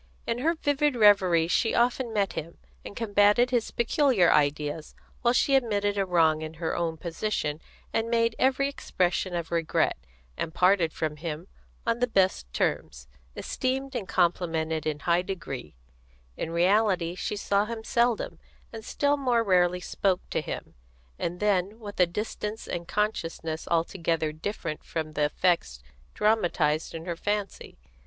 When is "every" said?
8.39-8.67